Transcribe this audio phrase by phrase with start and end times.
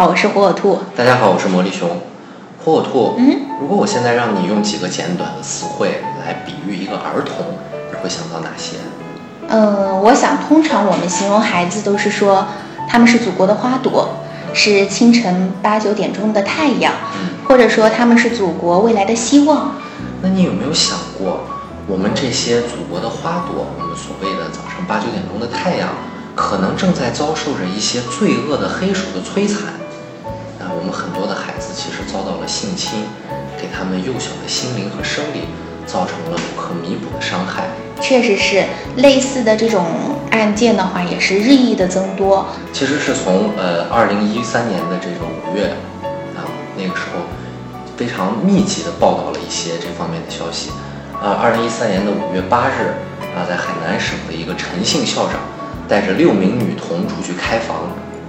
[0.00, 0.78] 好，我是火火兔。
[0.96, 1.86] 大家好，我是魔力熊。
[2.64, 7.44] 火火兔，嗯，如果我现在让你用几个简短的词汇来比喻一个儿童，
[7.90, 8.76] 你会想到哪些？
[9.48, 12.46] 嗯，我想通常我们形容孩子都是说
[12.88, 14.08] 他们是祖国的花朵，
[14.54, 19.74] 是清晨八九点钟的太阳，嗯，或者说他们是祖国未来的希望。
[20.22, 21.40] 那你有没有想过，
[21.86, 25.90] 我们这些祖国的花朵，我们所谓的早上八九点钟的太阳，
[26.34, 29.74] 可能正在遭受着一些罪恶的黑手的摧残？
[30.90, 33.04] 很多的孩子其实遭到了性侵，
[33.56, 35.48] 给他们幼小的心灵和生理
[35.86, 37.64] 造成了不可弥补的伤害。
[38.00, 38.64] 确实是
[38.96, 39.84] 类似的这种
[40.30, 42.46] 案件的话，也是日益的增多。
[42.72, 45.68] 其实是从呃二零一三年的这个五月
[46.34, 47.20] 啊，那个时候
[47.96, 50.70] 非常密集的报道了一些这方面的消息。
[51.20, 52.96] 啊，二零一三年的五月八日
[53.36, 55.38] 啊，在海南省的一个陈姓校长
[55.86, 57.76] 带着六名女童出去开房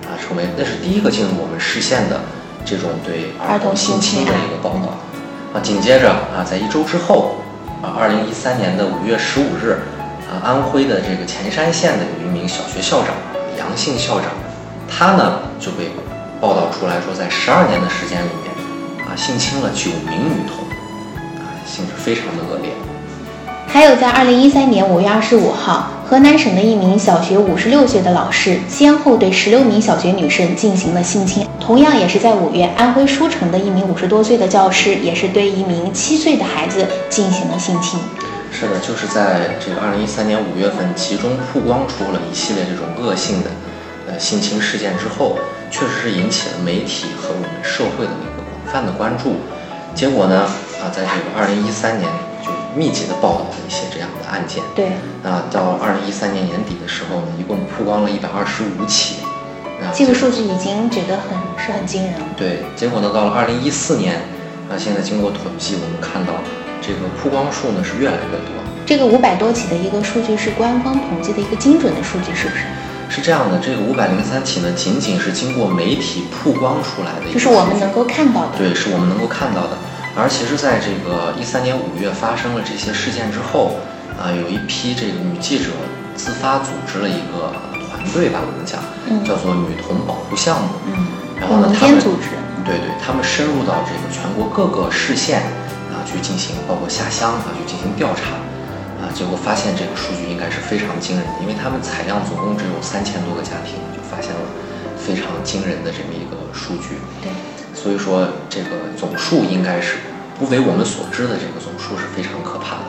[0.03, 2.19] 啊，成为那是第一个进入我们视线的
[2.65, 4.97] 这种对儿童性侵的一个报道。
[5.53, 7.35] 啊，紧接着啊，在一周之后
[7.81, 9.83] 啊，二零一三年的五月十五日
[10.29, 13.09] 啊，安徽的这个潜山县的有一名小学校长
[13.59, 14.29] 杨姓校长，
[14.87, 15.91] 他呢就被
[16.39, 20.63] 报道出来说，在十二年的时间里面啊，性侵了九名女童，
[21.43, 22.71] 啊，性质非常的恶劣。
[23.67, 31.47] 还有在二零一三年五月二十五号，河南省的一名小学五十六岁的老师，先后对十六名小学女生进行了性侵。
[31.57, 37.97] 同样也是在五月，安徽舒城的一名五十多岁的教师，也是对一名七岁的孩子进行了性侵。
[38.51, 43.49] 是的，就是在这个二零一三年五月份，其中曝光出了一系列这种恶性的
[44.09, 45.37] 呃性侵事件之后，
[45.71, 49.37] 确实是引起了媒体和我们社会的一个广泛的关注。
[49.95, 50.41] 结果呢，
[50.83, 52.09] 啊，在这个二零一三年
[52.75, 54.63] 密集的报道了一些这样的案件。
[54.75, 54.91] 对，
[55.23, 59.17] 那，到二零一三年年底的时候呢，一共曝光了一百二十五起。
[59.81, 62.25] 啊，这个数据已经觉得很是很惊人了。
[62.37, 64.15] 对，结果呢，到了二零一四年，
[64.69, 66.33] 啊，现在经过统计，我们看到
[66.79, 68.53] 这个曝光数呢是越来越多。
[68.85, 72.63] 这个五百多起的一个数据是官方统计的一个精准的数据，是不是？
[73.09, 78.57] 是这样的，这个五百零三起呢，仅仅是经过媒体曝光出来的就是我们能够看到的。
[78.57, 79.77] 对，是我们能够看到的。
[80.15, 83.79] 而其实，在这个一三年五月发生了这些事件之后，
[84.19, 85.71] 啊，有一批这个女记者
[86.15, 87.51] 自发组织了一个
[87.87, 90.67] 团队吧，我们讲，嗯叫做女童保护项目。
[90.91, 91.07] 嗯，
[91.39, 92.27] 然后呢，民他们间组织。
[92.63, 95.41] 对对，他们深入到这个全国各个市县
[95.89, 98.37] 啊去进行，包括下乡啊去进行调查，
[99.01, 104.43] 啊，结果发现这个数据应该是非常惊人的，因为他们采样总共只有三千多个家庭，就发现了
[104.93, 107.01] 非常惊人的这么一个数据。
[107.23, 107.33] 对，
[107.81, 109.95] 所以说这个总数应该是
[110.37, 112.83] 不为我们所知的这个总数是非常可怕的。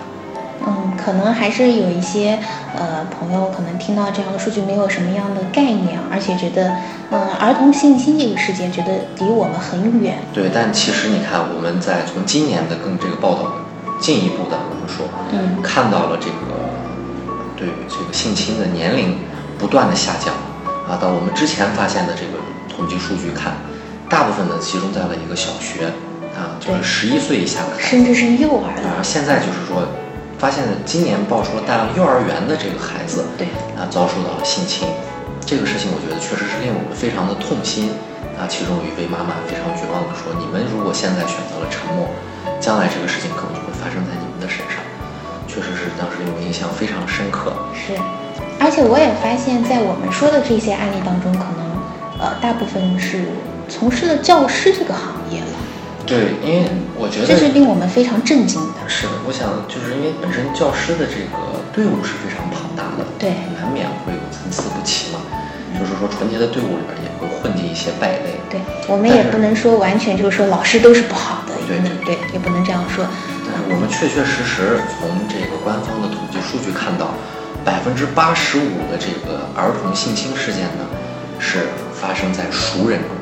[0.67, 2.39] 嗯，可能还是有一些
[2.77, 6.77] 呃朋友可能听到这样的数据没有什么样的概念，而且觉得
[7.11, 10.19] 嗯儿童性侵这个事件觉得离我们很远。
[10.35, 13.51] 对，但其实你看，我们在从今年的更这个报道
[13.99, 16.69] 进一步的，我们说，嗯看到了这个
[17.57, 19.19] 对这个性侵的年龄
[19.59, 20.35] 不断的下降
[20.87, 22.39] 啊，到我们之前发现的这个
[22.69, 23.55] 统计数据看，
[24.13, 25.89] 大部分呢集中在了一个小学
[26.37, 29.03] 啊，就是对十一岁以下甚至是幼儿啊，了。
[29.03, 29.89] 现在就是说，
[30.37, 34.85] 发现今年爆出了大量幼儿园的这个孩子对，啊遭受到了性侵，
[35.49, 37.89] 这个事情我觉得确实是令我们非常的痛心
[38.37, 38.45] 啊。
[38.45, 42.05] 其中有一位妈妈非常绝望的说：“你们如果现在选择了沉默，
[42.61, 44.77] 将来这个事情可能就会发生在你们的身上。”
[45.49, 47.57] 确实是当时令我印象非常深刻。
[47.73, 47.97] 是。
[48.61, 51.65] 而且我也发现，在我们说的这些案例当中，可能
[52.21, 53.25] 呃大部分是
[53.73, 55.57] 从事了教师这个行业了，
[56.05, 58.85] 对，因为我觉得这是令我们非常震惊的。
[58.87, 65.25] 是的，我想就是因为本身教师的这个队伍是非常庞大的，对难免会有参差不齐嘛。
[65.81, 68.37] 就是说，纯洁的队伍里边也会混进一些败类。
[68.53, 73.09] 对，我们也不能说完全就是说老师都是不好的，对也不能对，也不能这样说。
[73.41, 77.17] 但是我们确确实实从这个官方的统计数据看到，
[77.65, 80.85] 百分之八十五的这个儿童性侵事件呢，
[81.41, 83.09] 是发生在熟人中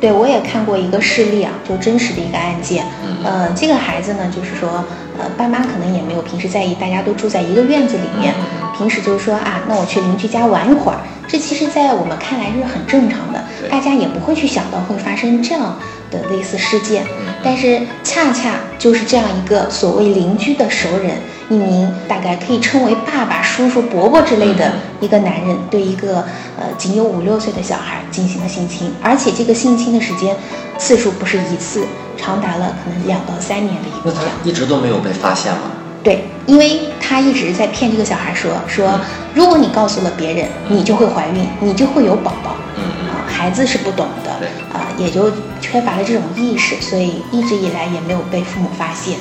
[0.00, 2.84] 对，我也看过一个事例啊，就真实的一个案件。
[3.04, 4.84] 嗯呃，这个孩子呢，就是说，
[5.18, 8.32] 呃，爸妈可能也没有平时在意，大家都住在一个院子里面，
[8.76, 15.76] 平时就是说啊，那我去邻居家玩一会儿，这其实，在我们看来是很正常的，大家也不会去想到会发生这样
[16.10, 17.04] 的类似事件。
[17.04, 21.12] 嗯但是恰恰就是这样一个所谓邻居的熟人，
[21.48, 26.18] 一名大概可以称为爸爸、叔叔、伯伯之类的一个男人，对一个
[26.56, 30.36] 呃仅有五六岁的小孩进行了性侵，而且这个性侵的时间
[30.78, 31.84] 次数不是一次，
[32.16, 34.28] 长达了可能两到三年的一那他个。
[34.44, 35.62] 一直都没有被发现吗？
[36.04, 39.00] 对，因为他一直在骗这个小孩说说，
[39.34, 42.54] 如果你告诉了别人，你就会怀孕，你就会有宝宝。
[42.76, 45.28] 嗯嗯啊，孩子是不懂的，对啊、也就
[45.60, 49.16] 缺乏了这种意识，所以一直以来也没有被父母发现。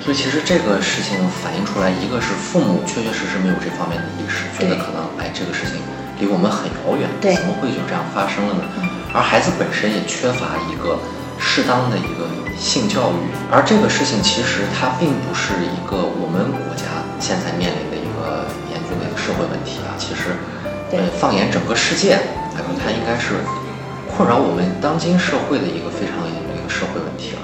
[0.00, 5.76] 所以其实这个事情反映出来，一个是父母确确实实没有这方面的意识，觉得可能哎这个事情
[6.18, 8.62] 离我们很遥远，对怎么会就这样发生了呢？
[8.80, 10.96] 嗯而孩子本身也缺乏一个
[11.36, 20.38] 适当的一个性教育，而这个事情其实它并不是一个我们国家现在面临的一个严峻的一个社会问题啊，其实
[20.88, 22.22] 对呃放眼整个世界，
[22.54, 23.42] 来说它应该是
[24.06, 27.42] 困扰我们当今社会的一个非常严重的一个社会问题了。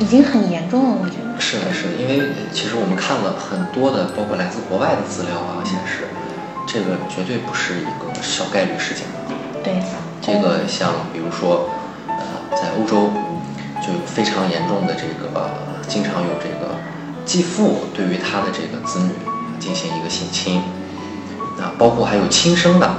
[0.00, 1.25] 已经很严重了，我觉得。
[1.38, 6.08] 是的，是的，因为呃其实我们看了很多的，包括来自国外的资料啊，显示
[6.66, 9.04] 这个绝对不是一个小概率事件。
[9.62, 9.82] 对，
[10.20, 11.68] 这个像比如说，
[12.08, 13.10] 呃，在欧洲
[13.84, 15.50] 就有非常严重的这个，呃
[15.86, 16.74] 经常有这个
[17.24, 19.10] 继父对于他的这个子女
[19.60, 20.62] 进行一个性侵，
[21.58, 22.90] 那包括还有亲生的，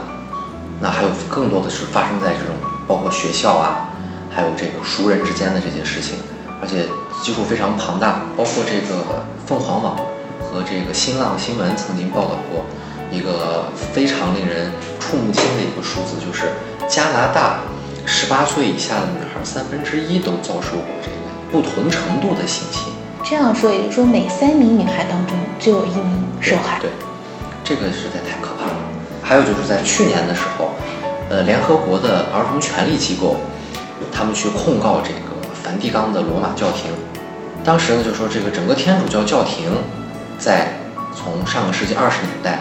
[0.80, 2.56] 那还有更多的是发生在这种
[2.88, 3.90] 包括学校啊，
[4.34, 6.16] 还有这个熟人之间的这些事情，
[6.62, 6.86] 而且
[7.22, 9.98] 基数非常庞大，包括这个凤凰网
[10.40, 12.64] 和这个新浪新闻曾经报道过
[13.12, 16.52] 一个非常令人触目惊的一个数字，就是
[16.88, 17.60] 加拿大
[18.06, 21.18] 十八岁以下的女孩三分之一都遭受过这个
[21.52, 22.94] 不同程度的性侵。
[23.24, 26.80] 这样说，也就是说每三名女孩当中就有一名受害。
[26.80, 26.90] 对，
[27.64, 28.78] 这个实在太可怕了。
[29.22, 30.70] 还有就是在去年的时候，
[31.30, 33.36] 呃，联合国的儿童权利机构，
[34.14, 35.37] 他们去控告这个
[35.68, 36.90] 梵蒂冈的罗马教廷。
[37.62, 39.70] 当时呢，就说这个整个天主教教廷，
[40.40, 40.70] 在
[41.14, 42.60] 从上个世纪二十年代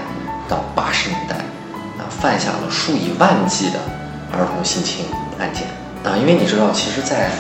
[0.49, 1.37] 到八十年代，
[2.03, 3.79] 啊，犯下了数以万计的
[4.32, 5.06] 儿童性侵
[5.38, 5.69] 案件。
[6.03, 7.31] 啊，因为你知道，其实在，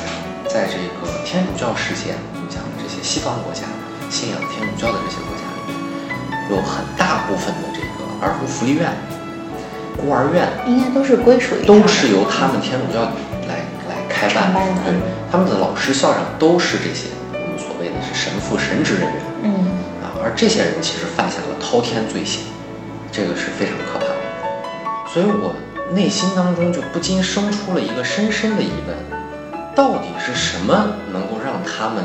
[0.46, 3.66] 在这个天主教世界，我们讲的这些西方国家
[4.08, 8.86] 信仰天主教的这些国家里面，有很大部分的这个儿童福利院、
[9.98, 13.02] 孤儿院应该都是归属于都是由他们天主教
[14.16, 14.94] 开办的对，
[15.30, 19.52] 他们的老师、校长都是这些我们所谓的是神父、神职人员嗯，
[20.00, 22.44] 啊，而这些人其实犯下了滔天罪行，
[23.12, 24.16] 这个是非常可怕的。
[25.06, 25.52] 所以我
[25.92, 28.96] 内心当中就不禁生出了一个深深的疑问：
[29.74, 32.02] 到底是什么能够让他们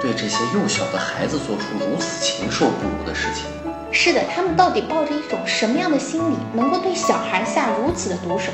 [0.00, 3.46] 对这些幼小的孩子做出如此禽兽不如的事情？
[3.92, 8.50] 是的，他们到底抱着一种什么样的心理，能够对小孩下如此的毒手？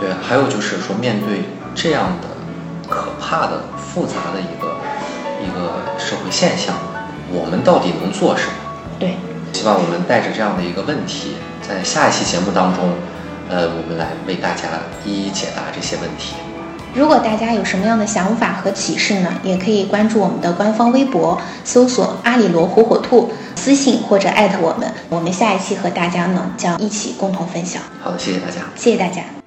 [0.00, 2.28] 对，还有就是说，面对这样的
[2.88, 4.76] 可怕的、复杂的一个
[5.42, 6.74] 一个社会现象，
[7.30, 8.52] 我们到底能做什么？
[8.98, 9.16] 对，
[9.52, 11.36] 希望我们带着这样的一个问题，
[11.66, 12.90] 在下一期节目当中，
[13.48, 14.62] 呃，我们来为大家
[15.04, 16.34] 一一解答这些问题。
[16.94, 24.92] 如果大家有什么样的想法和启示呢，也可以关注我们的官方微博，搜索“阿里罗火火兔”，私信或者艾特我们。
[25.08, 27.80] 我们下一期和大家呢将一起共同分享。
[28.02, 28.60] 好的，谢谢大家。
[28.76, 29.41] 谢谢大家。